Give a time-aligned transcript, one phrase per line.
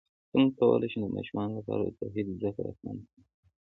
[0.31, 3.21] څنګه کولی شم د ماشومانو لپاره د توحید زدکړه اسانه کړم